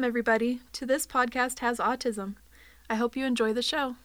Welcome, 0.00 0.08
everybody, 0.08 0.60
to 0.72 0.86
This 0.86 1.06
Podcast 1.06 1.58
Has 1.58 1.76
Autism. 1.76 2.36
I 2.88 2.94
hope 2.94 3.16
you 3.16 3.26
enjoy 3.26 3.52
the 3.52 3.60
show. 3.60 3.96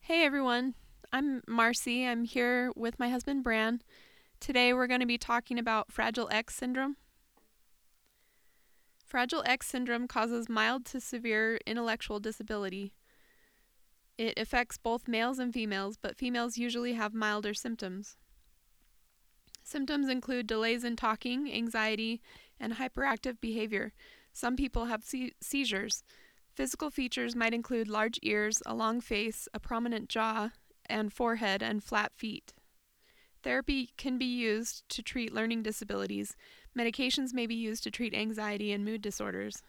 Hey, 0.00 0.26
everyone. 0.26 0.74
I'm 1.10 1.42
Marcy. 1.48 2.06
I'm 2.06 2.24
here 2.24 2.70
with 2.76 2.98
my 2.98 3.08
husband, 3.08 3.42
Bran. 3.42 3.80
Today, 4.38 4.74
we're 4.74 4.88
going 4.88 5.00
to 5.00 5.06
be 5.06 5.16
talking 5.16 5.58
about 5.58 5.90
Fragile 5.90 6.28
X 6.30 6.54
syndrome. 6.54 6.96
Fragile 9.06 9.42
X 9.46 9.68
syndrome 9.68 10.06
causes 10.06 10.50
mild 10.50 10.84
to 10.84 11.00
severe 11.00 11.58
intellectual 11.66 12.20
disability. 12.20 12.92
It 14.18 14.38
affects 14.38 14.76
both 14.76 15.08
males 15.08 15.38
and 15.38 15.54
females, 15.54 15.96
but 15.96 16.18
females 16.18 16.58
usually 16.58 16.92
have 16.92 17.14
milder 17.14 17.54
symptoms. 17.54 18.18
Symptoms 19.64 20.10
include 20.10 20.46
delays 20.46 20.84
in 20.84 20.94
talking, 20.94 21.50
anxiety, 21.50 22.20
and 22.60 22.74
hyperactive 22.74 23.40
behavior. 23.40 23.94
Some 24.36 24.54
people 24.54 24.84
have 24.84 25.02
se- 25.02 25.32
seizures. 25.40 26.04
Physical 26.54 26.90
features 26.90 27.34
might 27.34 27.54
include 27.54 27.88
large 27.88 28.18
ears, 28.22 28.62
a 28.66 28.74
long 28.74 29.00
face, 29.00 29.48
a 29.54 29.58
prominent 29.58 30.10
jaw 30.10 30.50
and 30.84 31.10
forehead, 31.10 31.62
and 31.62 31.82
flat 31.82 32.12
feet. 32.14 32.52
Therapy 33.42 33.92
can 33.96 34.18
be 34.18 34.26
used 34.26 34.86
to 34.90 35.02
treat 35.02 35.32
learning 35.32 35.62
disabilities. 35.62 36.36
Medications 36.78 37.32
may 37.32 37.46
be 37.46 37.54
used 37.54 37.82
to 37.84 37.90
treat 37.90 38.12
anxiety 38.12 38.72
and 38.72 38.84
mood 38.84 39.00
disorders. 39.00 39.62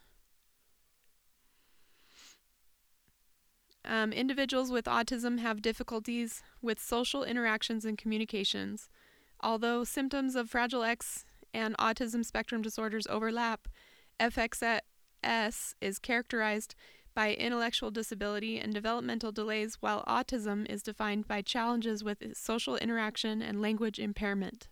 Um, 3.85 4.11
individuals 4.11 4.69
with 4.69 4.83
autism 4.83 5.39
have 5.39 5.61
difficulties 5.61 6.43
with 6.61 6.77
social 6.77 7.23
interactions 7.23 7.85
and 7.85 7.97
communications. 7.97 8.89
Although 9.39 9.85
symptoms 9.85 10.35
of 10.35 10.49
Fragile 10.49 10.83
X 10.83 11.23
and 11.53 11.77
autism 11.77 12.25
spectrum 12.25 12.61
disorders 12.61 13.07
overlap, 13.07 13.69
FXS 14.19 14.81
is 15.81 15.99
characterized 15.99 16.75
by 17.13 17.33
intellectual 17.33 17.89
disability 17.89 18.59
and 18.59 18.73
developmental 18.73 19.31
delays, 19.31 19.77
while 19.79 20.03
autism 20.07 20.69
is 20.69 20.83
defined 20.83 21.27
by 21.27 21.41
challenges 21.41 22.03
with 22.03 22.23
social 22.37 22.75
interaction 22.77 23.41
and 23.41 23.61
language 23.61 23.97
impairment. 23.97 24.67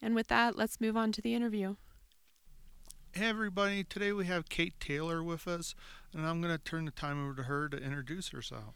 And 0.00 0.14
with 0.14 0.28
that, 0.28 0.56
let's 0.56 0.80
move 0.80 0.96
on 0.96 1.12
to 1.12 1.20
the 1.20 1.34
interview. 1.34 1.76
Hey, 3.12 3.28
everybody. 3.28 3.84
Today 3.84 4.12
we 4.12 4.26
have 4.26 4.48
Kate 4.48 4.80
Taylor 4.80 5.22
with 5.22 5.46
us, 5.46 5.74
and 6.12 6.26
I'm 6.26 6.40
going 6.40 6.56
to 6.56 6.62
turn 6.62 6.84
the 6.84 6.90
time 6.90 7.22
over 7.22 7.34
to 7.34 7.42
her 7.44 7.68
to 7.68 7.76
introduce 7.76 8.30
herself. 8.30 8.74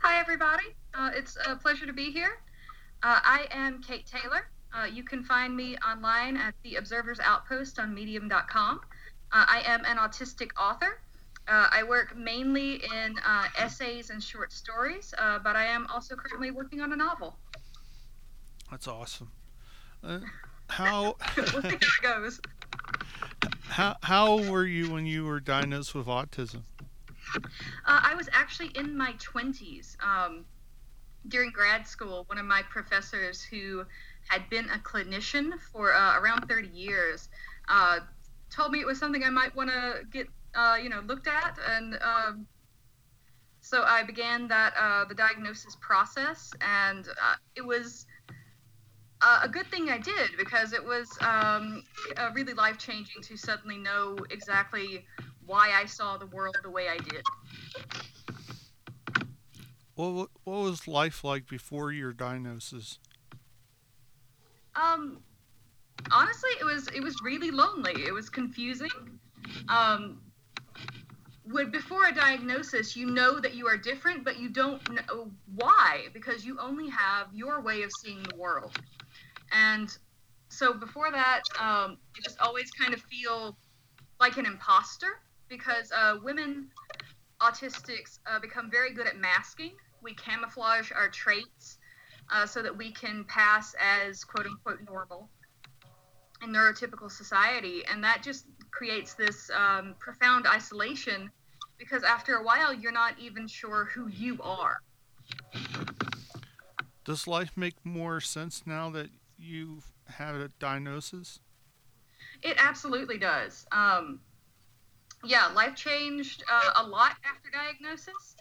Hi, 0.00 0.20
everybody. 0.20 0.74
Uh, 0.94 1.10
it's 1.14 1.38
a 1.46 1.56
pleasure 1.56 1.86
to 1.86 1.92
be 1.92 2.10
here. 2.10 2.40
Uh, 3.02 3.20
I 3.22 3.46
am 3.50 3.80
Kate 3.82 4.04
Taylor. 4.04 4.50
Uh, 4.72 4.84
you 4.84 5.02
can 5.02 5.22
find 5.22 5.56
me 5.56 5.76
online 5.78 6.36
at 6.36 6.54
the 6.62 6.76
Observer's 6.76 7.20
Outpost 7.20 7.78
on 7.78 7.94
Medium.com. 7.94 8.80
Uh, 9.32 9.44
I 9.46 9.62
am 9.66 9.84
an 9.84 9.96
autistic 9.96 10.50
author. 10.58 11.00
Uh, 11.46 11.68
I 11.70 11.82
work 11.82 12.16
mainly 12.16 12.82
in 12.94 13.18
uh, 13.26 13.46
essays 13.56 14.10
and 14.10 14.22
short 14.22 14.52
stories, 14.52 15.14
but 15.42 15.56
I 15.56 15.64
am 15.64 15.86
also 15.86 16.14
currently 16.14 16.50
working 16.50 16.80
on 16.80 16.92
a 16.92 16.96
novel. 16.96 17.36
That's 18.70 18.86
awesome. 18.86 19.30
how 20.68 21.16
we'll 21.36 21.62
see 21.62 21.68
how 21.68 21.68
it 21.68 21.80
goes. 22.02 22.40
How 23.68 23.96
how 24.02 24.50
were 24.50 24.64
you 24.64 24.90
when 24.90 25.06
you 25.06 25.24
were 25.24 25.40
diagnosed 25.40 25.94
with 25.94 26.06
autism? 26.06 26.62
Uh, 27.36 27.40
I 27.84 28.14
was 28.14 28.28
actually 28.32 28.70
in 28.74 28.96
my 28.96 29.12
20s. 29.12 29.96
Um, 30.02 30.46
during 31.28 31.50
grad 31.50 31.86
school, 31.86 32.24
one 32.28 32.38
of 32.38 32.46
my 32.46 32.62
professors 32.70 33.42
who 33.42 33.84
had 34.28 34.48
been 34.50 34.66
a 34.70 34.78
clinician 34.78 35.52
for 35.72 35.92
uh, 35.92 36.18
around 36.20 36.46
30 36.48 36.68
years 36.68 37.28
uh, 37.68 38.00
told 38.50 38.72
me 38.72 38.80
it 38.80 38.86
was 38.86 38.98
something 38.98 39.24
I 39.24 39.30
might 39.30 39.54
want 39.54 39.70
to 39.70 40.02
get, 40.10 40.28
uh, 40.54 40.76
you 40.82 40.88
know, 40.88 41.00
looked 41.00 41.28
at. 41.28 41.58
And 41.68 41.98
um, 42.02 42.46
so 43.60 43.82
I 43.82 44.02
began 44.02 44.48
that, 44.48 44.74
uh, 44.78 45.04
the 45.06 45.14
diagnosis 45.14 45.76
process. 45.80 46.52
And 46.60 47.06
uh, 47.08 47.36
it 47.56 47.66
was 47.66 48.06
a 49.42 49.48
good 49.48 49.66
thing 49.66 49.90
I 49.90 49.98
did 49.98 50.30
because 50.38 50.72
it 50.72 50.84
was 50.84 51.08
um, 51.20 51.82
really 52.34 52.54
life 52.54 52.78
changing 52.78 53.22
to 53.22 53.36
suddenly 53.36 53.76
know 53.76 54.16
exactly 54.30 55.04
why 55.44 55.72
I 55.74 55.86
saw 55.86 56.16
the 56.16 56.26
world 56.26 56.56
the 56.62 56.70
way 56.70 56.88
I 56.88 56.98
did. 56.98 57.22
What 59.94 60.30
what 60.44 60.60
was 60.60 60.86
life 60.86 61.24
like 61.24 61.48
before 61.48 61.90
your 61.90 62.12
diagnosis? 62.12 63.00
Um, 64.78 65.18
honestly, 66.10 66.50
it 66.60 66.64
was 66.64 66.88
it 66.88 67.02
was 67.02 67.14
really 67.22 67.50
lonely. 67.50 68.06
It 68.06 68.12
was 68.12 68.28
confusing. 68.28 68.88
Um, 69.68 70.20
when 71.50 71.70
before 71.70 72.06
a 72.06 72.14
diagnosis, 72.14 72.94
you 72.94 73.06
know 73.06 73.40
that 73.40 73.54
you 73.54 73.66
are 73.66 73.76
different, 73.76 74.24
but 74.24 74.38
you 74.38 74.50
don't 74.50 74.82
know 74.90 75.30
why 75.54 76.08
because 76.12 76.44
you 76.44 76.58
only 76.60 76.88
have 76.90 77.28
your 77.32 77.60
way 77.60 77.82
of 77.82 77.90
seeing 77.92 78.22
the 78.22 78.36
world. 78.36 78.72
And 79.52 79.88
so 80.50 80.74
before 80.74 81.10
that, 81.10 81.42
um, 81.60 81.96
you 82.16 82.22
just 82.22 82.38
always 82.40 82.70
kind 82.70 82.92
of 82.92 83.00
feel 83.02 83.56
like 84.20 84.36
an 84.36 84.46
imposter 84.46 85.20
because 85.48 85.90
uh, 85.92 86.16
women 86.22 86.68
autistics 87.40 88.18
uh, 88.26 88.38
become 88.38 88.70
very 88.70 88.92
good 88.92 89.06
at 89.06 89.16
masking. 89.16 89.72
We 90.02 90.14
camouflage 90.14 90.92
our 90.92 91.08
traits 91.08 91.77
uh, 92.30 92.46
so 92.46 92.62
that 92.62 92.76
we 92.76 92.92
can 92.92 93.24
pass 93.24 93.74
as 93.80 94.24
quote 94.24 94.46
unquote 94.46 94.80
normal 94.86 95.28
in 96.42 96.50
neurotypical 96.50 97.10
society. 97.10 97.82
And 97.90 98.02
that 98.04 98.22
just 98.22 98.46
creates 98.70 99.14
this 99.14 99.50
um, 99.50 99.94
profound 99.98 100.46
isolation 100.46 101.30
because 101.78 102.02
after 102.02 102.36
a 102.36 102.42
while, 102.42 102.74
you're 102.74 102.92
not 102.92 103.14
even 103.18 103.46
sure 103.46 103.86
who 103.86 104.08
you 104.08 104.38
are. 104.42 104.78
Does 107.04 107.26
life 107.26 107.52
make 107.56 107.74
more 107.84 108.20
sense 108.20 108.64
now 108.66 108.90
that 108.90 109.08
you've 109.38 109.92
had 110.06 110.34
a 110.34 110.48
diagnosis? 110.58 111.40
It 112.42 112.56
absolutely 112.58 113.18
does. 113.18 113.66
Um, 113.72 114.20
yeah, 115.24 115.46
life 115.48 115.74
changed 115.74 116.44
uh, 116.50 116.84
a 116.84 116.86
lot 116.86 117.12
after 117.24 117.50
diagnosis, 117.50 118.36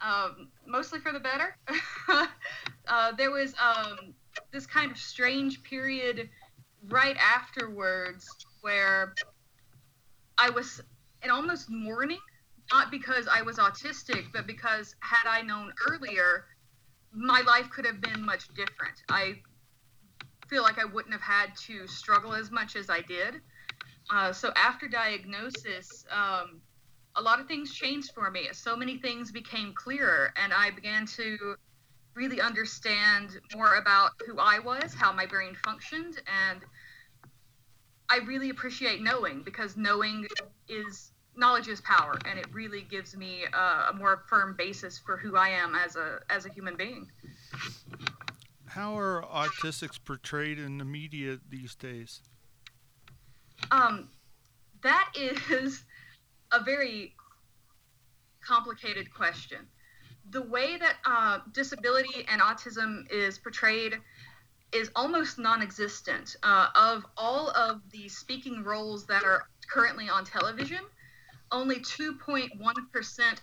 um, 0.00 0.48
mostly 0.66 1.00
for 1.00 1.12
the 1.12 1.20
better. 1.20 1.56
uh, 3.10 3.16
there 3.16 3.30
was 3.30 3.54
um, 3.60 4.14
this 4.52 4.66
kind 4.66 4.90
of 4.90 4.98
strange 4.98 5.62
period 5.62 6.28
right 6.88 7.16
afterwards 7.16 8.28
where 8.60 9.14
I 10.38 10.50
was 10.50 10.80
in 11.22 11.30
almost 11.30 11.68
mourning, 11.70 12.20
not 12.72 12.90
because 12.90 13.28
I 13.28 13.42
was 13.42 13.58
autistic, 13.58 14.24
but 14.32 14.46
because 14.46 14.94
had 15.00 15.28
I 15.28 15.42
known 15.42 15.72
earlier, 15.88 16.46
my 17.12 17.42
life 17.46 17.68
could 17.70 17.84
have 17.84 18.00
been 18.00 18.24
much 18.24 18.48
different. 18.54 19.02
I 19.08 19.34
feel 20.48 20.62
like 20.62 20.78
I 20.78 20.84
wouldn't 20.84 21.12
have 21.12 21.22
had 21.22 21.56
to 21.66 21.86
struggle 21.86 22.34
as 22.34 22.50
much 22.50 22.76
as 22.76 22.88
I 22.88 23.00
did. 23.02 23.40
Uh, 24.12 24.32
so 24.32 24.52
after 24.56 24.88
diagnosis, 24.88 26.04
um, 26.10 26.60
a 27.16 27.22
lot 27.22 27.40
of 27.40 27.46
things 27.46 27.72
changed 27.72 28.12
for 28.14 28.30
me. 28.30 28.48
So 28.52 28.76
many 28.76 28.98
things 28.98 29.30
became 29.30 29.72
clearer, 29.74 30.32
and 30.36 30.52
I 30.52 30.70
began 30.70 31.06
to 31.06 31.56
really 32.14 32.40
understand 32.40 33.38
more 33.54 33.76
about 33.76 34.10
who 34.26 34.38
I 34.38 34.58
was, 34.58 34.94
how 34.94 35.12
my 35.12 35.26
brain 35.26 35.54
functioned, 35.64 36.20
and 36.50 36.60
I 38.08 38.18
really 38.26 38.50
appreciate 38.50 39.02
knowing 39.02 39.42
because 39.42 39.76
knowing 39.76 40.26
is 40.68 41.12
knowledge 41.36 41.68
is 41.68 41.80
power, 41.80 42.18
and 42.28 42.38
it 42.38 42.46
really 42.52 42.82
gives 42.82 43.16
me 43.16 43.44
a, 43.52 43.90
a 43.90 43.92
more 43.94 44.24
firm 44.28 44.54
basis 44.56 44.98
for 44.98 45.16
who 45.16 45.36
I 45.36 45.50
am 45.50 45.74
as 45.74 45.96
a 45.96 46.20
as 46.28 46.46
a 46.46 46.48
human 46.48 46.76
being. 46.76 47.08
How 48.66 48.96
are 48.98 49.22
autistics 49.22 49.98
portrayed 50.04 50.58
in 50.58 50.78
the 50.78 50.84
media 50.84 51.38
these 51.48 51.74
days? 51.74 52.20
Um, 53.70 54.08
that 54.82 55.12
is 55.16 55.84
a 56.52 56.62
very 56.62 57.14
complicated 58.40 59.12
question. 59.12 59.68
The 60.30 60.42
way 60.42 60.76
that 60.76 60.96
uh, 61.04 61.38
disability 61.52 62.24
and 62.28 62.40
autism 62.40 63.10
is 63.10 63.38
portrayed 63.38 63.98
is 64.72 64.90
almost 64.94 65.38
non 65.38 65.62
existent. 65.62 66.36
Uh, 66.42 66.68
of 66.74 67.04
all 67.16 67.50
of 67.50 67.80
the 67.90 68.08
speaking 68.08 68.62
roles 68.62 69.06
that 69.06 69.24
are 69.24 69.48
currently 69.68 70.08
on 70.08 70.24
television, 70.24 70.80
only 71.50 71.80
2.1% 71.80 72.50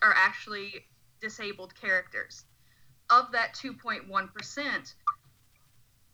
are 0.02 0.14
actually 0.16 0.86
disabled 1.20 1.74
characters. 1.76 2.46
Of 3.10 3.32
that 3.34 3.54
2.1%, 3.56 4.94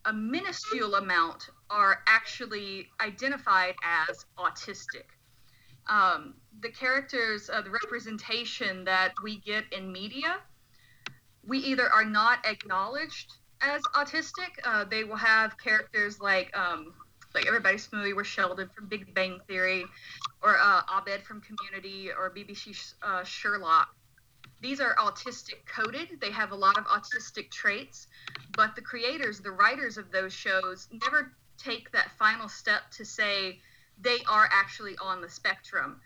a 0.06 0.14
minuscule 0.14 0.96
amount 0.96 1.50
are 1.70 2.04
actually 2.08 2.90
identified 3.00 3.76
as 3.84 4.26
autistic. 4.38 5.06
Um, 5.88 6.36
the 6.62 6.70
characters, 6.70 7.50
uh, 7.50 7.62
the 7.62 7.70
representation 7.70 8.86
that 8.86 9.14
we 9.24 9.40
get 9.40 9.66
in 9.72 9.92
media, 9.92 10.38
we 11.46 11.60
either 11.60 11.90
are 11.90 12.06
not 12.06 12.46
acknowledged 12.46 13.32
as 13.62 13.82
autistic. 13.96 14.52
Uh, 14.64 14.84
they 14.86 15.04
will 15.04 15.16
have 15.16 15.58
characters 15.58 16.20
like 16.20 16.56
um, 16.58 16.94
like 17.34 17.48
everybody's 17.48 17.86
familiar 17.86 18.16
with 18.16 18.28
Sheldon 18.28 18.70
from 18.76 18.88
Big 18.88 19.14
Bang 19.14 19.40
Theory, 19.48 19.86
or 20.42 20.58
uh, 20.60 20.82
Abed 20.98 21.24
from 21.24 21.42
Community, 21.42 22.12
or 22.12 22.30
BBC 22.30 22.94
uh, 23.02 23.24
Sherlock. 23.24 23.90
These 24.62 24.80
are 24.80 24.96
autistic 24.96 25.66
coded. 25.66 26.20
They 26.22 26.32
have 26.32 26.52
a 26.52 26.56
lot 26.56 26.78
of 26.78 26.86
autistic 26.86 27.52
traits, 27.52 28.08
but 28.56 28.76
the 28.76 28.82
creators, 28.82 29.40
the 29.40 29.52
writers 29.52 29.98
of 29.98 30.12
those 30.12 30.32
shows, 30.32 30.88
never 30.92 31.34
take 31.58 31.92
that 31.92 32.12
final 32.18 32.48
step 32.48 32.90
to 32.92 33.04
say 33.04 33.60
they 34.00 34.20
are 34.28 34.48
actually 34.52 34.96
on 35.02 35.22
the 35.22 35.30
spectrum 35.30 36.00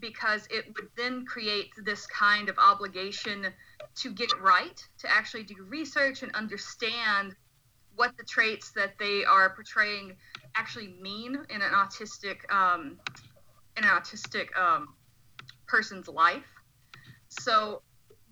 because 0.00 0.46
it 0.50 0.66
would 0.74 0.88
then 0.96 1.24
create 1.24 1.70
this 1.84 2.06
kind 2.06 2.48
of 2.48 2.58
obligation 2.58 3.46
to 3.96 4.12
get 4.12 4.30
it 4.32 4.40
right, 4.40 4.82
to 4.98 5.10
actually 5.10 5.44
do 5.44 5.54
research 5.68 6.22
and 6.22 6.34
understand 6.34 7.34
what 7.96 8.16
the 8.16 8.24
traits 8.24 8.72
that 8.72 8.98
they 8.98 9.24
are 9.24 9.50
portraying 9.54 10.16
actually 10.56 10.94
mean 11.00 11.38
in 11.48 11.62
an 11.62 11.72
autistic 11.72 12.50
um, 12.52 12.98
in 13.76 13.84
an 13.84 13.90
autistic 13.90 14.56
um, 14.58 14.94
person's 15.66 16.08
life. 16.08 16.44
So 17.28 17.82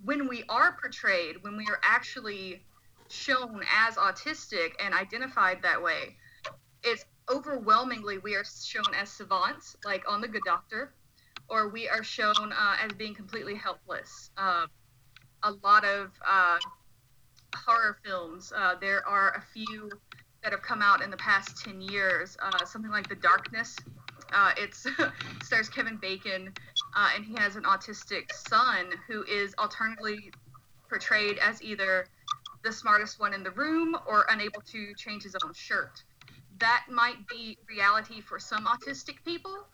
when 0.05 0.29
we 0.29 0.45
are 0.49 0.77
portrayed, 0.81 1.37
when 1.43 1.57
we 1.57 1.65
are 1.67 1.79
actually 1.83 2.65
shown 3.09 3.63
as 3.87 3.97
autistic 3.97 4.73
and 4.85 4.95
identified 4.95 5.63
that 5.63 5.83
way, 5.83 6.17
it's 6.83 7.05
overwhelmingly 7.31 8.19
we 8.19 8.35
are 8.35 8.45
shown 8.45 8.95
as 9.01 9.11
savants, 9.11 9.77
like 9.85 10.05
on 10.11 10.21
The 10.21 10.29
Good 10.29 10.43
Doctor, 10.45 10.93
or 11.53 11.69
we 11.69 11.87
are 11.87 12.03
shown 12.03 12.35
uh, 12.53 12.77
as 12.83 12.91
being 12.95 13.15
completely 13.15 13.55
helpless. 13.55 14.31
Uh, 14.39 14.67
a 15.43 15.53
lot 15.63 15.85
of 15.85 16.11
uh, 16.27 16.59
horror 17.55 17.99
films, 18.03 18.53
uh, 18.57 18.75
there 18.81 19.07
are 19.07 19.33
a 19.37 19.43
few 19.53 19.91
that 20.43 20.51
have 20.51 20.63
come 20.63 20.81
out 20.81 21.03
in 21.03 21.11
the 21.11 21.17
past 21.19 21.63
10 21.63 21.83
years, 21.83 22.39
uh, 22.41 22.65
something 22.65 22.91
like 22.91 23.07
The 23.07 23.17
Darkness. 23.17 23.77
Uh, 24.33 24.53
it 24.57 24.75
stars 25.43 25.69
Kevin 25.69 25.99
Bacon, 26.01 26.51
and 26.97 27.25
he 27.25 27.35
has 27.35 27.57
an 27.57 27.65
autistic 27.65 28.33
son 28.33 28.87
who 29.07 29.23
is 29.25 29.55
alternately 29.59 30.33
portrayed 30.89 31.37
as 31.39 31.63
either 31.63 32.07
the 32.65 32.73
smartest 32.73 33.21
one 33.21 33.35
in 33.35 33.43
the 33.43 33.51
room 33.51 33.95
or 34.07 34.25
unable 34.31 34.63
to 34.63 34.95
change 34.95 35.23
his 35.23 35.37
own 35.45 35.53
shirt. 35.53 36.03
That 36.59 36.85
might 36.91 37.27
be 37.29 37.59
reality 37.69 38.23
for 38.23 38.39
some 38.39 38.67
autistic 38.67 39.17
people, 39.25 39.67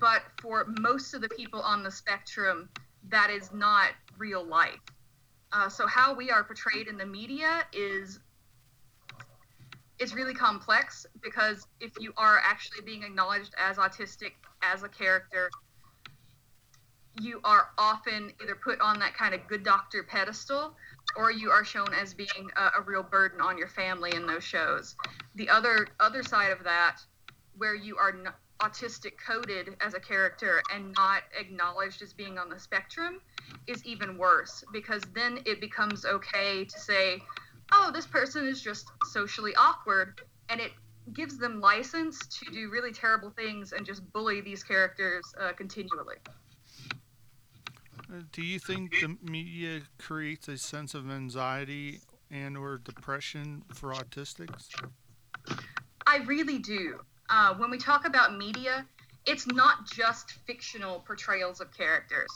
but 0.00 0.22
for 0.40 0.66
most 0.80 1.14
of 1.14 1.20
the 1.20 1.28
people 1.28 1.60
on 1.60 1.82
the 1.82 1.90
spectrum, 1.90 2.68
that 3.08 3.30
is 3.30 3.52
not 3.52 3.90
real 4.18 4.44
life. 4.44 4.80
Uh, 5.52 5.68
so 5.68 5.86
how 5.86 6.14
we 6.14 6.30
are 6.30 6.42
portrayed 6.42 6.88
in 6.88 6.96
the 6.96 7.06
media 7.06 7.64
is 7.72 8.20
is 10.00 10.12
really 10.12 10.34
complex 10.34 11.06
because 11.22 11.68
if 11.80 11.92
you 12.00 12.12
are 12.16 12.40
actually 12.42 12.84
being 12.84 13.04
acknowledged 13.04 13.54
as 13.56 13.76
autistic 13.76 14.32
as 14.60 14.82
a 14.82 14.88
character, 14.88 15.48
you 17.20 17.40
are 17.44 17.68
often 17.78 18.32
either 18.42 18.56
put 18.56 18.80
on 18.80 18.98
that 18.98 19.14
kind 19.14 19.34
of 19.34 19.46
good 19.46 19.62
doctor 19.62 20.02
pedestal 20.02 20.76
or 21.16 21.30
you 21.30 21.50
are 21.50 21.64
shown 21.64 21.92
as 21.94 22.12
being 22.12 22.50
a, 22.56 22.80
a 22.80 22.82
real 22.84 23.04
burden 23.04 23.40
on 23.40 23.56
your 23.56 23.68
family 23.68 24.12
in 24.14 24.26
those 24.26 24.42
shows. 24.42 24.96
The 25.36 25.48
other 25.48 25.86
other 26.00 26.22
side 26.22 26.50
of 26.50 26.64
that, 26.64 26.96
where 27.56 27.74
you 27.74 27.96
are 27.96 28.12
not, 28.12 28.34
autistic 28.60 29.12
coded 29.24 29.76
as 29.80 29.94
a 29.94 30.00
character 30.00 30.62
and 30.72 30.94
not 30.96 31.22
acknowledged 31.38 32.02
as 32.02 32.12
being 32.12 32.38
on 32.38 32.48
the 32.48 32.58
spectrum 32.58 33.20
is 33.66 33.84
even 33.84 34.16
worse 34.16 34.64
because 34.72 35.02
then 35.14 35.38
it 35.44 35.60
becomes 35.60 36.04
okay 36.04 36.64
to 36.64 36.78
say, 36.78 37.20
oh, 37.72 37.90
this 37.92 38.06
person 38.06 38.46
is 38.46 38.62
just 38.62 38.90
socially 39.06 39.54
awkward, 39.56 40.20
and 40.48 40.60
it 40.60 40.72
gives 41.12 41.36
them 41.36 41.60
license 41.60 42.18
to 42.26 42.50
do 42.50 42.70
really 42.70 42.92
terrible 42.92 43.30
things 43.30 43.72
and 43.72 43.84
just 43.84 44.10
bully 44.12 44.40
these 44.40 44.62
characters 44.62 45.22
uh, 45.40 45.52
continually. 45.52 46.16
Do 48.32 48.42
you 48.42 48.58
think 48.58 48.92
the 49.00 49.16
media 49.22 49.80
creates 49.98 50.46
a 50.48 50.56
sense 50.56 50.94
of 50.94 51.10
anxiety 51.10 52.00
and 52.30 52.56
or 52.56 52.78
depression 52.78 53.64
for 53.72 53.92
autistics? 53.92 54.68
I 56.06 56.18
really 56.18 56.58
do 56.58 57.00
uh, 57.30 57.54
when 57.54 57.70
we 57.70 57.78
talk 57.78 58.06
about 58.06 58.36
media, 58.36 58.86
it's 59.26 59.46
not 59.46 59.86
just 59.90 60.32
fictional 60.46 61.00
portrayals 61.00 61.60
of 61.60 61.72
characters. 61.72 62.28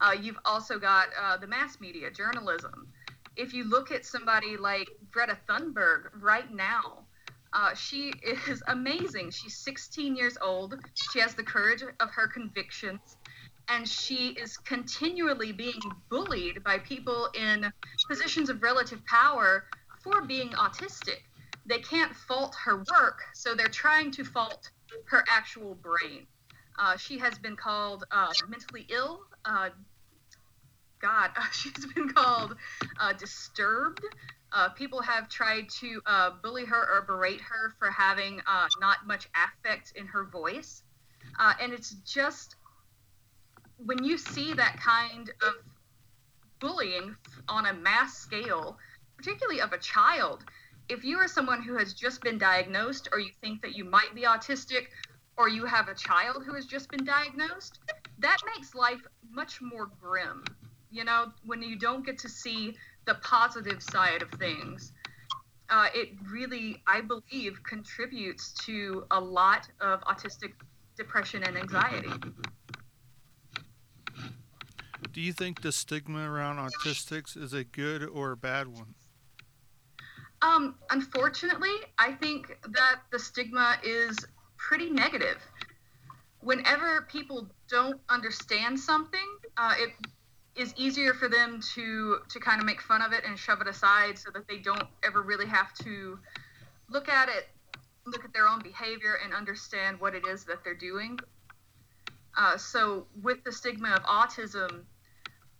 Uh, 0.00 0.12
you've 0.12 0.38
also 0.44 0.78
got 0.78 1.08
uh, 1.20 1.36
the 1.36 1.46
mass 1.46 1.80
media, 1.80 2.10
journalism. 2.10 2.88
If 3.36 3.54
you 3.54 3.64
look 3.64 3.92
at 3.92 4.04
somebody 4.04 4.56
like 4.56 4.88
Greta 5.10 5.38
Thunberg 5.48 6.10
right 6.20 6.52
now, 6.52 7.06
uh, 7.52 7.74
she 7.74 8.12
is 8.24 8.62
amazing. 8.66 9.30
She's 9.30 9.56
16 9.58 10.16
years 10.16 10.36
old. 10.42 10.74
She 10.94 11.20
has 11.20 11.34
the 11.34 11.42
courage 11.42 11.82
of 12.00 12.10
her 12.10 12.26
convictions, 12.26 13.16
and 13.68 13.88
she 13.88 14.28
is 14.30 14.56
continually 14.56 15.52
being 15.52 15.80
bullied 16.08 16.64
by 16.64 16.78
people 16.78 17.28
in 17.34 17.70
positions 18.08 18.48
of 18.48 18.62
relative 18.62 19.04
power 19.06 19.66
for 20.02 20.22
being 20.22 20.48
autistic 20.50 21.20
they 21.66 21.78
can't 21.78 22.14
fault 22.14 22.56
her 22.64 22.78
work, 22.78 23.22
so 23.34 23.54
they're 23.54 23.68
trying 23.68 24.10
to 24.12 24.24
fault 24.24 24.70
her 25.06 25.24
actual 25.28 25.74
brain. 25.76 26.26
Uh, 26.78 26.96
she 26.96 27.18
has 27.18 27.38
been 27.38 27.56
called 27.56 28.04
uh, 28.10 28.32
mentally 28.48 28.86
ill. 28.88 29.20
Uh, 29.44 29.70
God, 31.00 31.30
she's 31.52 31.86
been 31.94 32.08
called 32.08 32.56
uh, 32.98 33.12
disturbed. 33.12 34.04
Uh, 34.52 34.68
people 34.70 35.00
have 35.00 35.28
tried 35.28 35.68
to 35.80 36.00
uh, 36.06 36.30
bully 36.42 36.64
her 36.64 36.96
or 36.96 37.02
berate 37.02 37.40
her 37.40 37.72
for 37.78 37.90
having 37.90 38.40
not 38.80 39.06
much 39.06 39.28
affect 39.34 39.92
in 39.96 40.06
her 40.06 40.24
voice. 40.24 40.82
and 41.38 41.72
it's 41.72 41.90
just 42.04 42.56
when 43.78 44.04
you 44.04 44.18
see 44.18 44.52
that 44.52 44.76
kind 44.76 45.30
of 45.42 45.54
bullying 46.60 47.16
on 47.48 47.66
a 47.66 47.72
mass 47.72 48.16
scale, 48.18 48.78
particularly 49.16 49.60
of 49.60 49.72
a 49.72 49.78
child, 49.78 50.44
if 50.88 51.04
you 51.04 51.18
are 51.18 51.28
someone 51.28 51.62
who 51.62 51.76
has 51.78 51.94
just 51.94 52.22
been 52.22 52.38
diagnosed 52.38 53.08
or 53.12 53.18
you 53.18 53.30
think 53.40 53.62
that 53.62 53.76
you 53.76 53.84
might 53.84 54.14
be 54.14 54.22
autistic 54.22 54.86
or 55.36 55.48
you 55.48 55.64
have 55.64 55.88
a 55.88 55.94
child 55.94 56.44
who 56.44 56.54
has 56.54 56.66
just 56.66 56.90
been 56.90 57.04
diagnosed, 57.04 57.78
that 58.18 58.36
makes 58.54 58.74
life 58.74 59.00
much 59.30 59.60
more 59.60 59.90
grim. 60.00 60.44
You 60.90 61.04
know, 61.04 61.32
when 61.44 61.62
you 61.62 61.76
don't 61.76 62.04
get 62.04 62.18
to 62.18 62.28
see 62.28 62.76
the 63.06 63.14
positive 63.14 63.82
side 63.82 64.22
of 64.22 64.30
things. 64.32 64.92
Uh, 65.70 65.88
it 65.94 66.10
really, 66.30 66.82
I 66.86 67.00
believe, 67.00 67.62
contributes 67.64 68.52
to 68.66 69.04
a 69.10 69.18
lot 69.20 69.68
of 69.80 70.00
autistic 70.02 70.52
depression 70.96 71.42
and 71.44 71.56
anxiety. 71.56 72.10
Do 75.12 75.20
you 75.20 75.32
think 75.32 75.62
the 75.62 75.72
stigma 75.72 76.30
around 76.30 76.58
autistics 76.58 77.36
is 77.36 77.52
a 77.52 77.64
good 77.64 78.02
or 78.02 78.32
a 78.32 78.36
bad 78.36 78.68
one? 78.68 78.94
Um, 80.42 80.74
unfortunately, 80.90 81.70
I 81.98 82.12
think 82.12 82.58
that 82.68 82.96
the 83.12 83.18
stigma 83.18 83.76
is 83.84 84.18
pretty 84.56 84.90
negative. 84.90 85.38
Whenever 86.40 87.02
people 87.02 87.48
don't 87.68 88.00
understand 88.08 88.78
something, 88.78 89.20
uh, 89.56 89.74
it 89.78 89.90
is 90.56 90.74
easier 90.76 91.14
for 91.14 91.28
them 91.28 91.60
to 91.74 92.18
to 92.28 92.40
kind 92.40 92.60
of 92.60 92.66
make 92.66 92.82
fun 92.82 93.00
of 93.00 93.12
it 93.12 93.22
and 93.24 93.38
shove 93.38 93.60
it 93.60 93.68
aside, 93.68 94.18
so 94.18 94.30
that 94.32 94.48
they 94.48 94.58
don't 94.58 94.88
ever 95.04 95.22
really 95.22 95.46
have 95.46 95.72
to 95.74 96.18
look 96.90 97.08
at 97.08 97.28
it, 97.28 97.48
look 98.04 98.24
at 98.24 98.32
their 98.32 98.48
own 98.48 98.60
behavior, 98.60 99.18
and 99.24 99.32
understand 99.32 100.00
what 100.00 100.14
it 100.14 100.26
is 100.26 100.44
that 100.44 100.64
they're 100.64 100.74
doing. 100.74 101.18
Uh, 102.36 102.56
so, 102.56 103.06
with 103.22 103.44
the 103.44 103.52
stigma 103.52 103.90
of 103.90 104.02
autism, 104.02 104.82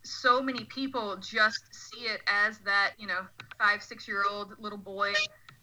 so 0.02 0.42
many 0.42 0.64
people 0.64 1.16
just 1.18 1.62
see 1.72 2.06
it 2.06 2.20
as 2.26 2.58
that 2.60 2.92
you 2.98 3.06
know 3.06 3.20
five 3.62 3.82
six 3.82 4.08
year 4.08 4.24
old 4.28 4.54
little 4.58 4.78
boy 4.78 5.12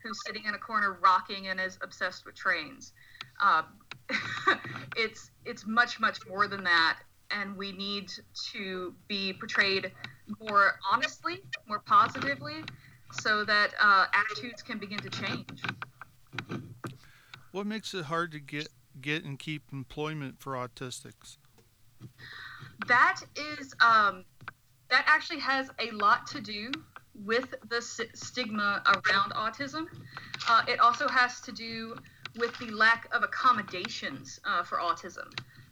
who's 0.02 0.20
sitting 0.26 0.46
in 0.46 0.54
a 0.54 0.58
corner 0.58 0.98
rocking 1.02 1.48
and 1.48 1.60
is 1.60 1.78
obsessed 1.82 2.26
with 2.26 2.34
trains. 2.36 2.94
Uh, 3.42 3.64
it's 4.96 5.32
it's 5.46 5.68
much 5.68 6.00
much 6.00 6.20
more 6.28 6.48
than 6.48 6.64
that 6.64 7.00
and 7.32 7.56
we 7.56 7.72
need 7.74 8.12
to 8.52 8.96
be 9.08 9.34
portrayed 9.34 9.92
more 10.42 10.80
honestly 10.92 11.42
more 11.68 11.80
positively 11.80 12.64
so 13.12 13.44
that 13.44 13.72
uh, 13.80 14.06
attitudes 14.14 14.62
can 14.62 14.80
begin 14.80 15.00
to 15.00 15.10
change. 15.10 15.62
What 17.52 17.66
makes 17.68 17.94
it 17.94 18.06
hard 18.06 18.32
to 18.32 18.40
get 18.40 18.70
get 19.02 19.24
and 19.26 19.38
keep 19.38 19.64
employment 19.74 20.40
for 20.40 20.54
autistics? 20.54 21.38
That 22.88 23.22
is 23.36 23.74
um, 23.82 24.24
that 24.90 25.04
actually 25.08 25.40
has 25.40 25.70
a 25.80 25.92
lot 25.92 26.26
to 26.28 26.42
do 26.42 26.72
with 27.26 27.54
the 27.70 27.82
stigma 27.82 28.82
around 28.86 29.32
autism. 29.34 29.86
Uh, 30.48 30.64
it 30.68 30.80
also 30.80 31.08
has 31.08 31.42
to 31.42 31.52
do 31.52 31.96
with 32.38 32.58
the 32.60 32.72
lack 32.72 33.08
of 33.14 33.24
accommodations 33.24 34.40
uh, 34.46 34.64
for 34.64 34.78
autism. 34.78 35.28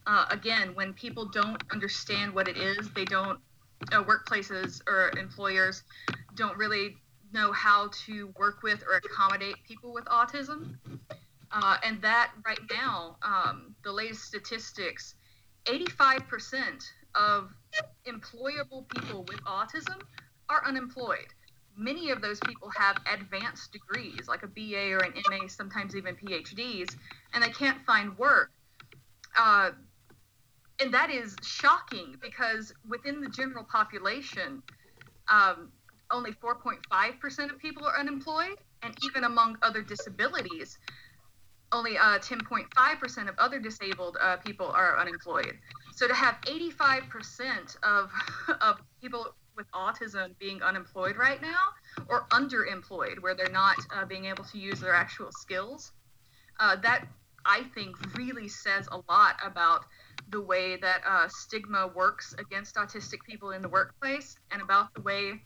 Uh, 0.06 0.26
again, 0.30 0.72
when 0.74 0.94
people 0.94 1.26
don't 1.26 1.62
understand 1.72 2.34
what 2.34 2.48
it 2.48 2.58
is, 2.58 2.90
they 2.96 3.06
don't, 3.06 3.40
uh, 3.92 4.04
workplaces 4.04 4.82
or 4.88 5.12
employers 5.18 5.84
don't 6.36 6.58
really 6.58 6.96
know 7.34 7.52
how 7.52 7.90
to 8.06 8.34
work 8.38 8.64
with 8.64 8.84
or 8.84 8.96
accommodate 8.96 9.56
people 9.68 9.94
with 9.94 10.06
autism. 10.06 10.78
Uh, 11.52 11.78
and 11.84 12.02
that 12.02 12.32
right 12.46 12.60
now, 12.72 13.18
um, 13.22 13.76
the 13.84 13.92
latest 13.92 14.24
statistics, 14.24 15.16
85% 15.66 16.84
of 17.16 17.52
employable 18.06 18.88
people 18.90 19.24
with 19.28 19.42
autism 19.44 20.02
are 20.50 20.66
unemployed. 20.66 21.28
Many 21.78 22.10
of 22.10 22.22
those 22.22 22.42
people 22.42 22.70
have 22.76 22.98
advanced 23.12 23.72
degrees, 23.72 24.28
like 24.28 24.44
a 24.44 24.48
BA 24.48 24.92
or 24.92 25.04
an 25.04 25.14
MA, 25.30 25.48
sometimes 25.48 25.96
even 25.96 26.16
PhDs, 26.16 26.90
and 27.34 27.44
they 27.44 27.52
can't 27.52 27.80
find 27.86 28.18
work. 28.18 28.52
Uh, 29.38 29.72
and 30.82 30.94
that 30.94 31.10
is 31.10 31.38
shocking 31.44 32.16
because 32.22 32.74
within 32.88 33.22
the 33.22 33.30
general 33.30 33.64
population, 33.64 34.62
um, 35.30 35.72
only 36.12 36.32
4.5% 36.32 37.52
of 37.52 37.60
people 37.60 37.86
are 37.86 38.00
unemployed, 38.00 38.58
and 38.84 38.96
even 39.04 39.24
among 39.24 39.58
other 39.62 39.82
disabilities, 39.82 40.78
only 41.72 41.98
uh, 41.98 42.20
10.5% 42.20 43.30
of 43.30 43.38
other 43.38 43.60
disabled 43.60 44.18
uh, 44.22 44.38
people 44.38 44.68
are 44.68 44.98
unemployed. 44.98 45.58
So 45.96 46.08
to 46.08 46.14
have 46.14 46.38
85% 46.46 47.76
of, 47.84 48.12
of 48.62 48.78
people 49.02 49.34
with 49.58 49.70
autism 49.72 50.38
being 50.40 50.62
unemployed 50.62 51.18
right 51.18 51.42
now 51.42 51.66
or 52.08 52.28
underemployed, 52.30 53.20
where 53.22 53.36
they're 53.36 53.50
not 53.52 53.76
uh, 53.94 54.06
being 54.06 54.26
able 54.26 54.44
to 54.46 54.58
use 54.58 54.80
their 54.80 54.94
actual 54.94 55.32
skills, 55.32 55.92
uh, 56.60 56.76
that 56.78 57.06
I 57.46 57.64
think 57.74 57.96
really 58.16 58.48
says 58.48 58.88
a 58.92 59.00
lot 59.12 59.40
about 59.44 59.86
the 60.30 60.42
way 60.42 60.78
that 60.78 61.02
uh, 61.08 61.28
stigma 61.30 61.92
works 61.96 62.36
against 62.38 62.76
autistic 62.76 63.24
people 63.26 63.52
in 63.52 63.62
the 63.62 63.70
workplace 63.70 64.38
and 64.52 64.62
about 64.62 64.94
the 64.94 65.02
way 65.02 65.42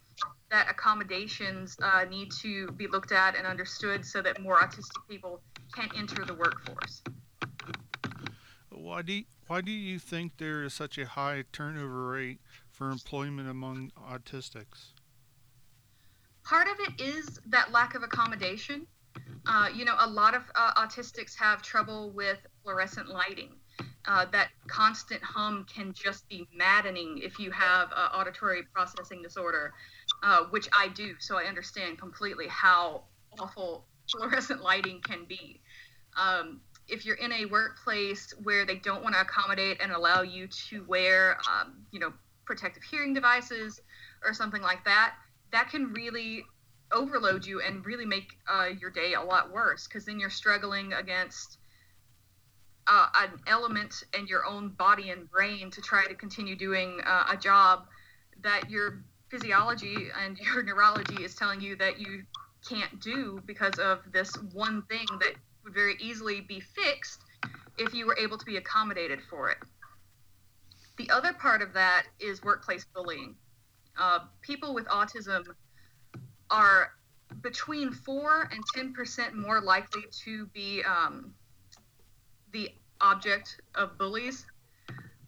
that 0.49 0.69
accommodations 0.69 1.77
uh, 1.81 2.05
need 2.09 2.31
to 2.41 2.67
be 2.71 2.87
looked 2.87 3.11
at 3.11 3.37
and 3.37 3.47
understood 3.47 4.05
so 4.05 4.21
that 4.21 4.41
more 4.41 4.59
autistic 4.59 5.07
people 5.09 5.41
can 5.73 5.89
enter 5.95 6.25
the 6.25 6.33
workforce. 6.33 7.01
Why 8.69 9.03
do 9.03 9.13
you, 9.13 9.23
why 9.47 9.61
do 9.61 9.71
you 9.71 9.99
think 9.99 10.37
there 10.37 10.63
is 10.63 10.73
such 10.73 10.97
a 10.97 11.05
high 11.05 11.43
turnover 11.53 12.09
rate 12.09 12.39
for 12.81 12.89
employment 12.89 13.47
among 13.47 13.91
autistics? 14.09 14.93
Part 16.43 16.67
of 16.67 16.79
it 16.79 16.99
is 16.99 17.39
that 17.45 17.71
lack 17.71 17.93
of 17.93 18.01
accommodation. 18.01 18.87
Uh, 19.45 19.69
you 19.71 19.85
know, 19.85 19.93
a 19.99 20.09
lot 20.09 20.33
of 20.33 20.41
uh, 20.55 20.73
autistics 20.73 21.37
have 21.37 21.61
trouble 21.61 22.09
with 22.09 22.39
fluorescent 22.63 23.07
lighting. 23.07 23.49
Uh, 24.07 24.25
that 24.31 24.49
constant 24.67 25.21
hum 25.21 25.63
can 25.71 25.93
just 25.93 26.27
be 26.27 26.47
maddening 26.55 27.19
if 27.21 27.37
you 27.37 27.51
have 27.51 27.89
auditory 28.15 28.63
processing 28.73 29.21
disorder, 29.21 29.73
uh, 30.23 30.45
which 30.49 30.67
I 30.75 30.87
do. 30.87 31.13
So 31.19 31.37
I 31.37 31.43
understand 31.43 31.99
completely 31.99 32.47
how 32.47 33.03
awful 33.39 33.85
fluorescent 34.11 34.63
lighting 34.63 35.01
can 35.01 35.25
be. 35.25 35.61
Um, 36.17 36.61
if 36.87 37.05
you're 37.05 37.15
in 37.17 37.31
a 37.31 37.45
workplace 37.45 38.33
where 38.41 38.65
they 38.65 38.77
don't 38.77 39.03
want 39.03 39.13
to 39.13 39.21
accommodate 39.21 39.79
and 39.81 39.91
allow 39.91 40.23
you 40.23 40.47
to 40.47 40.83
wear, 40.87 41.37
um, 41.47 41.73
you 41.91 41.99
know, 41.99 42.11
protective 42.51 42.83
hearing 42.83 43.13
devices 43.13 43.79
or 44.25 44.33
something 44.33 44.61
like 44.61 44.83
that, 44.83 45.13
that 45.53 45.69
can 45.69 45.93
really 45.93 46.43
overload 46.91 47.45
you 47.45 47.61
and 47.61 47.85
really 47.85 48.03
make 48.05 48.27
uh, 48.53 48.67
your 48.77 48.89
day 48.89 49.13
a 49.13 49.21
lot 49.21 49.53
worse 49.53 49.87
because 49.87 50.03
then 50.03 50.19
you're 50.19 50.29
struggling 50.29 50.91
against 50.91 51.59
uh, 52.87 53.07
an 53.15 53.29
element 53.47 54.03
in 54.19 54.27
your 54.27 54.45
own 54.45 54.67
body 54.67 55.11
and 55.11 55.31
brain 55.31 55.71
to 55.71 55.79
try 55.79 56.05
to 56.05 56.13
continue 56.13 56.57
doing 56.57 56.99
uh, 57.05 57.23
a 57.31 57.37
job 57.37 57.85
that 58.43 58.69
your 58.69 59.01
physiology 59.29 60.09
and 60.21 60.37
your 60.53 60.61
neurology 60.61 61.23
is 61.23 61.33
telling 61.35 61.61
you 61.61 61.77
that 61.77 62.01
you 62.01 62.21
can't 62.67 62.99
do 62.99 63.41
because 63.45 63.79
of 63.79 63.99
this 64.11 64.35
one 64.51 64.81
thing 64.89 65.05
that 65.21 65.35
would 65.63 65.73
very 65.73 65.95
easily 66.01 66.41
be 66.41 66.59
fixed 66.59 67.21
if 67.77 67.93
you 67.93 68.05
were 68.05 68.17
able 68.19 68.37
to 68.37 68.45
be 68.45 68.57
accommodated 68.57 69.19
for 69.29 69.49
it. 69.49 69.57
The 70.97 71.09
other 71.09 71.33
part 71.33 71.61
of 71.61 71.73
that 71.73 72.03
is 72.19 72.43
workplace 72.43 72.85
bullying. 72.93 73.35
Uh, 73.99 74.19
people 74.41 74.73
with 74.73 74.85
autism 74.87 75.43
are 76.49 76.91
between 77.41 77.91
4 77.91 78.49
and 78.51 78.95
10% 78.95 79.33
more 79.33 79.61
likely 79.61 80.03
to 80.25 80.45
be 80.47 80.83
um, 80.83 81.33
the 82.51 82.69
object 82.99 83.61
of 83.75 83.97
bullies. 83.97 84.45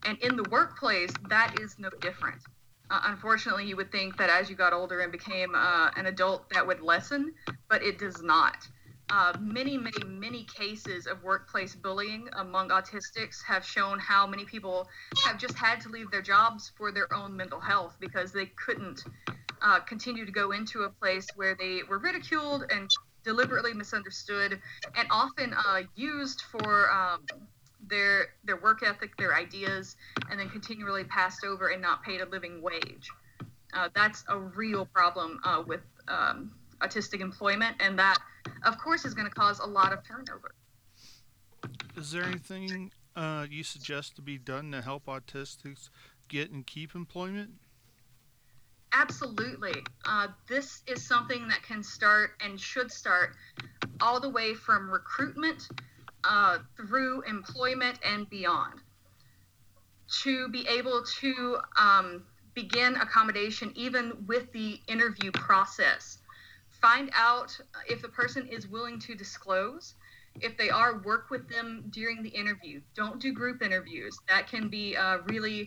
And 0.05 0.17
in 0.19 0.35
the 0.35 0.43
workplace, 0.49 1.11
that 1.29 1.59
is 1.61 1.79
no 1.79 1.89
different. 2.01 2.41
Uh, 2.89 3.01
unfortunately, 3.05 3.65
you 3.65 3.77
would 3.77 3.91
think 3.91 4.17
that 4.17 4.29
as 4.29 4.49
you 4.49 4.55
got 4.55 4.73
older 4.73 4.99
and 4.99 5.11
became 5.11 5.55
uh, 5.55 5.89
an 5.95 6.05
adult, 6.07 6.49
that 6.49 6.65
would 6.67 6.81
lessen, 6.81 7.33
but 7.69 7.81
it 7.81 7.97
does 7.97 8.21
not. 8.21 8.67
Uh, 9.13 9.31
many, 9.39 9.77
many, 9.77 10.03
many 10.07 10.43
cases 10.45 11.05
of 11.05 11.21
workplace 11.21 11.75
bullying 11.75 12.27
among 12.37 12.69
autistics 12.69 13.43
have 13.45 13.63
shown 13.63 13.99
how 13.99 14.25
many 14.25 14.43
people 14.43 14.89
have 15.23 15.37
just 15.37 15.53
had 15.53 15.79
to 15.79 15.87
leave 15.89 16.09
their 16.09 16.21
jobs 16.21 16.71
for 16.75 16.91
their 16.91 17.13
own 17.13 17.37
mental 17.37 17.59
health 17.59 17.95
because 17.99 18.31
they 18.31 18.47
couldn't 18.65 19.03
uh, 19.61 19.79
continue 19.81 20.25
to 20.25 20.31
go 20.31 20.49
into 20.49 20.81
a 20.81 20.89
place 20.89 21.27
where 21.35 21.53
they 21.53 21.81
were 21.87 21.99
ridiculed 21.99 22.65
and 22.71 22.89
deliberately 23.23 23.71
misunderstood 23.71 24.59
and 24.95 25.07
often 25.11 25.53
uh, 25.53 25.81
used 25.95 26.41
for 26.41 26.91
um, 26.91 27.23
their 27.87 28.29
their 28.43 28.59
work 28.61 28.81
ethic, 28.81 29.15
their 29.17 29.35
ideas, 29.35 29.95
and 30.31 30.39
then 30.39 30.49
continually 30.49 31.03
passed 31.03 31.45
over 31.45 31.67
and 31.67 31.83
not 31.83 32.01
paid 32.01 32.19
a 32.19 32.25
living 32.29 32.63
wage. 32.63 33.09
Uh, 33.75 33.89
that's 33.93 34.23
a 34.29 34.39
real 34.39 34.87
problem 34.87 35.39
uh, 35.43 35.61
with 35.67 35.81
um, 36.07 36.51
autistic 36.81 37.21
employment, 37.21 37.75
and 37.79 37.97
that, 37.99 38.17
of 38.65 38.77
course, 38.77 39.05
is 39.05 39.13
going 39.13 39.27
to 39.27 39.33
cause 39.33 39.59
a 39.59 39.65
lot 39.65 39.93
of 39.93 40.03
turnover. 40.07 40.55
Is 41.95 42.11
there 42.11 42.23
anything 42.23 42.91
uh, 43.15 43.45
you 43.49 43.63
suggest 43.63 44.15
to 44.15 44.21
be 44.21 44.37
done 44.37 44.71
to 44.71 44.81
help 44.81 45.05
autistics 45.05 45.89
get 46.27 46.51
and 46.51 46.65
keep 46.65 46.95
employment? 46.95 47.51
Absolutely. 48.91 49.73
Uh, 50.05 50.27
this 50.47 50.83
is 50.87 51.05
something 51.05 51.47
that 51.47 51.63
can 51.63 51.81
start 51.83 52.31
and 52.43 52.59
should 52.59 52.91
start 52.91 53.35
all 54.01 54.19
the 54.19 54.29
way 54.29 54.53
from 54.53 54.89
recruitment 54.89 55.67
uh, 56.23 56.59
through 56.77 57.21
employment 57.23 57.99
and 58.05 58.29
beyond. 58.29 58.79
To 60.23 60.47
be 60.49 60.67
able 60.67 61.03
to 61.21 61.57
um, 61.77 62.23
begin 62.53 62.95
accommodation 62.95 63.71
even 63.75 64.13
with 64.27 64.51
the 64.51 64.79
interview 64.87 65.31
process. 65.31 66.19
Find 66.83 67.09
out 67.13 67.57
if 67.87 68.01
the 68.01 68.09
person 68.09 68.45
is 68.45 68.67
willing 68.67 68.99
to 68.99 69.15
disclose. 69.15 69.95
If 70.41 70.57
they 70.57 70.69
are, 70.69 70.99
work 70.99 71.29
with 71.29 71.47
them 71.47 71.85
during 71.91 72.21
the 72.21 72.27
interview. 72.27 72.81
Don't 72.93 73.21
do 73.21 73.31
group 73.31 73.61
interviews. 73.61 74.19
That 74.27 74.49
can 74.49 74.67
be 74.67 74.97
uh, 74.97 75.19
really 75.29 75.65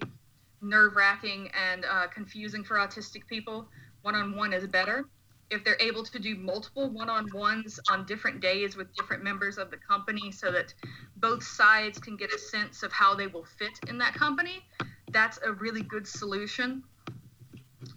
nerve 0.61 0.94
wracking 0.94 1.50
and 1.58 1.87
uh, 1.87 2.08
confusing 2.08 2.62
for 2.62 2.76
autistic 2.76 3.26
people. 3.28 3.66
One 4.02 4.14
on 4.14 4.37
one 4.37 4.52
is 4.52 4.66
better. 4.66 5.08
If 5.49 5.64
they're 5.64 5.80
able 5.80 6.04
to 6.04 6.18
do 6.18 6.35
multiple 6.35 6.90
one 6.90 7.08
on 7.08 7.32
ones 7.32 7.80
on 7.88 8.04
different 8.04 8.42
days 8.42 8.76
with 8.76 8.94
different 8.94 9.25
members 9.25 9.56
of 9.56 9.70
the 9.70 9.78
company 9.78 10.30
so 10.30 10.52
that 10.52 10.75
both 11.16 11.42
sides 11.42 11.99
can 11.99 12.18
get 12.18 12.30
a 12.30 12.38
sense 12.38 12.82
of 12.82 12.92
how 12.92 13.14
they 13.14 13.26
will 13.26 13.46
fit 13.58 13.78
in 13.88 13.96
that 13.99 14.12
company, 14.12 14.66
that's 15.12 15.38
a 15.42 15.50
really 15.50 15.82
good 15.82 16.06
solution. 16.06 16.82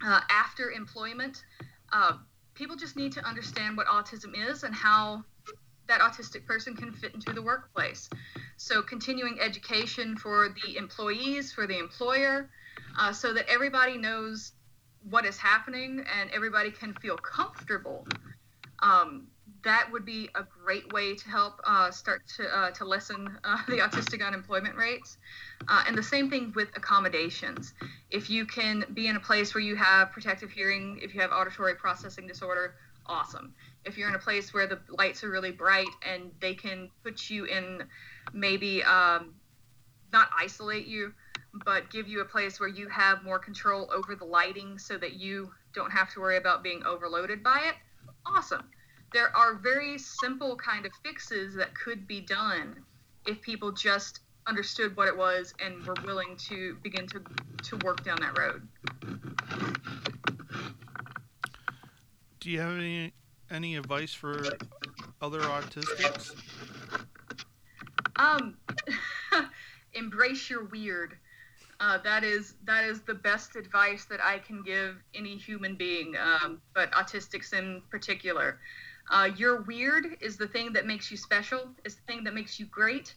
Uh, 0.06 0.22
after 0.30 0.72
employment, 0.72 1.44
uh, 1.92 2.14
people 2.60 2.76
just 2.76 2.98
need 2.98 3.14
to 3.14 3.26
understand 3.26 3.78
what 3.78 3.88
autism 3.88 4.36
is 4.50 4.64
and 4.64 4.76
how 4.76 5.24
that 5.88 6.02
autistic 6.02 6.46
person 6.46 6.76
can 6.76 6.92
fit 6.92 7.16
into 7.16 7.32
the 7.32 7.42
workplace. 7.42 8.10
So, 8.58 8.82
continuing 8.82 9.40
education 9.40 10.18
for 10.18 10.54
the 10.64 10.76
employees, 10.76 11.54
for 11.54 11.66
the 11.66 11.80
employer, 11.80 12.50
uh, 13.00 13.14
so 13.14 13.34
that 13.34 13.46
everybody 13.50 13.98
knows 13.98 14.52
what 15.10 15.26
is 15.26 15.38
happening 15.38 16.04
and 16.20 16.30
everybody 16.32 16.70
can 16.70 16.94
feel 16.96 17.16
comfortable. 17.16 18.06
Um, 18.80 19.28
that 19.64 19.90
would 19.92 20.06
be 20.06 20.30
a 20.36 20.44
great 20.44 20.92
way 20.94 21.16
to 21.16 21.30
help 21.30 21.60
uh, 21.66 21.92
start 21.92 22.22
to, 22.38 22.48
uh, 22.48 22.72
to 22.72 22.86
lessen 22.86 23.38
uh, 23.44 23.58
the 23.68 23.78
autistic 23.78 24.26
unemployment 24.26 24.76
rates. 24.76 25.18
Uh, 25.68 25.84
and 25.88 25.98
the 25.98 26.04
same 26.04 26.30
thing 26.30 26.54
with 26.56 26.70
accommodations. 26.76 27.74
If 28.10 28.30
you 28.30 28.46
can 28.46 28.86
be 28.94 29.08
in 29.08 29.16
a 29.16 29.20
place 29.20 29.54
where 29.54 29.64
you 29.64 29.76
have 29.76 30.12
protective 30.12 30.52
hearing, 30.52 31.00
if 31.02 31.14
you 31.14 31.22
have 31.22 31.32
auditory 31.32 31.76
processing 31.76 32.28
disorder, 32.28 32.76
awesome. 33.06 33.54
If 33.86 33.98
you're 33.98 34.10
in 34.10 34.16
a 34.16 34.20
place 34.20 34.54
where 34.54 34.68
the 34.68 34.80
lights 34.90 35.24
are 35.24 35.30
really 35.30 35.52
bright 35.52 35.88
and 36.08 36.32
they 36.40 36.54
can 36.54 36.90
put 37.04 37.30
you 37.30 37.46
in 37.46 37.84
maybe 38.34 38.84
um, 38.84 39.34
not 40.14 40.30
isolate 40.38 40.86
you, 40.86 41.14
but 41.66 41.90
give 41.90 42.08
you 42.08 42.22
a 42.22 42.26
place 42.26 42.60
where 42.60 42.70
you 42.70 42.88
have 42.90 43.24
more 43.24 43.40
control 43.40 43.90
over 43.94 44.16
the 44.16 44.26
lighting 44.26 44.78
so 44.78 44.98
that 44.98 45.14
you 45.14 45.52
don't 45.74 45.92
have 45.92 46.14
to 46.14 46.20
worry 46.20 46.38
about 46.38 46.64
being 46.64 46.84
overloaded 46.86 47.44
by 47.44 47.60
it, 47.68 47.76
awesome. 48.26 48.70
There 49.12 49.36
are 49.36 49.56
very 49.56 49.98
simple 49.98 50.56
kind 50.56 50.86
of 50.86 50.92
fixes 51.04 51.56
that 51.56 51.74
could 51.74 52.08
be 52.08 52.22
done 52.22 52.76
if 53.26 53.42
people 53.42 53.72
just 53.72 54.20
understood 54.48 54.96
what 54.96 55.08
it 55.08 55.16
was 55.16 55.54
and 55.64 55.86
were 55.86 55.96
willing 56.06 56.36
to 56.38 56.76
begin 56.84 57.08
to, 57.08 57.22
to 57.64 57.78
work 57.78 58.04
down 58.04 58.18
that 58.22 58.38
road. 58.38 58.68
Do 62.40 62.50
you 62.50 62.60
have 62.60 62.78
any 62.78 63.14
any 63.52 63.76
advice 63.76 64.14
for 64.14 64.44
other 65.22 65.42
autistics? 65.42 66.32
Um, 68.16 68.58
embrace 69.94 70.50
your 70.50 70.66
weird. 70.66 71.18
Uh, 71.80 71.98
that 72.00 72.24
is 72.24 72.56
that 72.66 72.86
is 72.86 73.02
the 73.02 73.14
best 73.14 73.56
advice 73.56 74.06
that 74.06 74.20
I 74.22 74.40
can 74.40 74.62
give 74.64 74.98
any 75.16 75.38
human 75.38 75.76
being, 75.76 76.16
um, 76.18 76.62
but 76.74 76.92
autistics 76.92 77.54
in 77.54 77.82
particular. 77.90 78.60
Uh, 79.10 79.30
your 79.38 79.62
weird 79.62 80.18
is 80.22 80.38
the 80.38 80.48
thing 80.48 80.72
that 80.74 80.86
makes 80.86 81.10
you 81.10 81.18
special. 81.18 81.70
Is 81.84 81.96
the 81.96 82.02
thing 82.04 82.24
that 82.26 82.34
makes 82.34 82.60
you 82.60 82.66
great, 82.68 83.16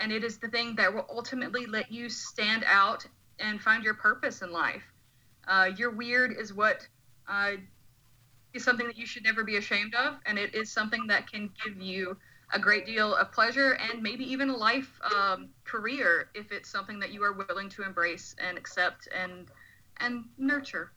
and 0.00 0.12
it 0.12 0.24
is 0.24 0.38
the 0.38 0.48
thing 0.48 0.76
that 0.76 0.92
will 0.92 1.06
ultimately 1.10 1.66
let 1.66 1.90
you 1.90 2.08
stand 2.08 2.64
out 2.66 3.06
and 3.38 3.60
find 3.60 3.82
your 3.82 3.94
purpose 3.94 4.42
in 4.42 4.52
life. 4.52 4.84
Uh, 5.48 5.70
your 5.76 5.90
weird 5.90 6.36
is 6.38 6.54
what 6.54 6.86
uh, 7.28 7.52
is 8.54 8.62
something 8.64 8.86
that 8.86 8.96
you 8.96 9.06
should 9.06 9.24
never 9.24 9.42
be 9.42 9.56
ashamed 9.56 9.94
of, 9.94 10.14
and 10.26 10.38
it 10.38 10.54
is 10.54 10.72
something 10.72 11.06
that 11.08 11.30
can 11.30 11.50
give 11.64 11.80
you 11.80 12.16
a 12.52 12.58
great 12.58 12.86
deal 12.86 13.14
of 13.14 13.32
pleasure 13.32 13.72
and 13.72 14.02
maybe 14.02 14.30
even 14.30 14.50
a 14.50 14.56
life 14.56 15.00
um, 15.16 15.48
career 15.64 16.28
if 16.34 16.52
it's 16.52 16.68
something 16.68 17.00
that 17.00 17.12
you 17.12 17.22
are 17.24 17.32
willing 17.32 17.68
to 17.70 17.82
embrace 17.82 18.36
and 18.38 18.58
accept 18.58 19.08
and 19.16 19.48
and 19.98 20.24
nurture. 20.38 20.92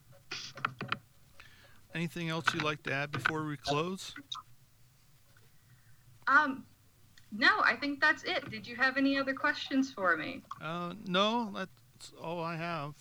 Anything 1.96 2.30
else 2.30 2.54
you'd 2.54 2.62
like 2.62 2.84
to 2.84 2.94
add 2.94 3.10
before 3.12 3.46
we 3.46 3.56
close? 3.56 4.14
Um, 6.28 6.66
no, 7.32 7.62
I 7.64 7.78
think 7.78 8.02
that's 8.02 8.24
it. 8.24 8.52
Did 8.52 8.68
you 8.68 8.76
have 8.76 8.98
any 8.98 9.18
other 9.18 9.34
questions 9.34 9.94
for 9.94 10.18
me? 10.18 10.42
Uh, 10.62 10.94
no, 11.08 11.52
that's 11.56 12.12
all 12.22 12.44
I 12.44 12.58
have. 12.58 12.96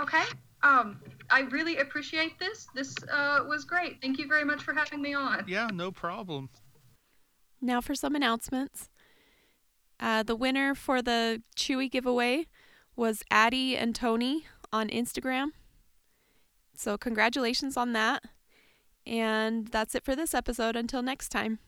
Okay. 0.00 0.22
Um, 0.62 1.00
I 1.28 1.40
really 1.40 1.78
appreciate 1.78 2.38
this. 2.38 2.68
This 2.72 2.94
uh, 3.12 3.40
was 3.48 3.64
great. 3.64 4.00
Thank 4.00 4.18
you 4.18 4.28
very 4.28 4.44
much 4.44 4.62
for 4.62 4.72
having 4.72 5.02
me 5.02 5.14
on. 5.14 5.44
Yeah, 5.48 5.68
no 5.72 5.90
problem. 5.90 6.50
Now 7.60 7.80
for 7.80 7.96
some 7.96 8.14
announcements. 8.14 8.90
Uh, 9.98 10.22
the 10.22 10.36
winner 10.36 10.74
for 10.76 11.02
the 11.02 11.42
Chewy 11.56 11.90
giveaway 11.90 12.46
was 12.94 13.24
Addie 13.28 13.76
and 13.76 13.92
Tony 13.92 14.46
on 14.72 14.88
Instagram. 14.88 15.48
So, 16.76 16.98
congratulations 16.98 17.76
on 17.76 17.92
that. 17.92 18.24
And 19.06 19.68
that's 19.68 19.94
it 19.94 20.04
for 20.04 20.16
this 20.16 20.34
episode. 20.34 20.76
Until 20.76 21.02
next 21.02 21.28
time. 21.28 21.58